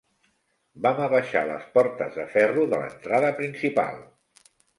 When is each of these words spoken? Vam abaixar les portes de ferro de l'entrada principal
Vam 0.85 1.01
abaixar 1.07 1.43
les 1.49 1.67
portes 1.75 2.17
de 2.21 2.25
ferro 2.33 2.65
de 2.73 2.81
l'entrada 2.85 3.31
principal 3.43 4.03